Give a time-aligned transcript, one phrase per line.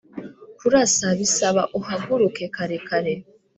[0.57, 3.13] kurasa bisaba uhaguruke kare kare